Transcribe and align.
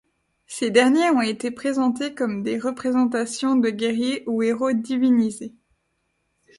Ces 0.47 0.71
derniers 0.71 1.11
ont 1.11 1.21
été 1.21 1.51
présentés 1.51 2.15
comme 2.15 2.41
des 2.41 2.57
représentations 2.57 3.55
de 3.55 3.69
guerriers 3.69 4.23
ou 4.25 4.41
héros 4.41 4.71
divinisés. 4.73 5.53